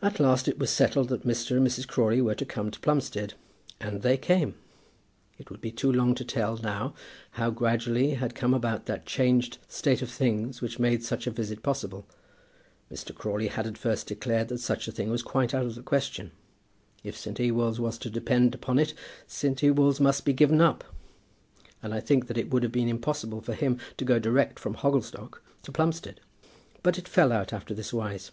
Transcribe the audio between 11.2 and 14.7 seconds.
a visit possible. Mr. Crawley had at first declared that